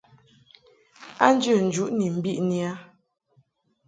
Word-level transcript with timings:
A 1.25 1.27
njə 1.33 1.53
njuʼ 1.67 1.89
ni 1.97 2.05
mbiʼni 2.15 2.57
a. 2.69 2.71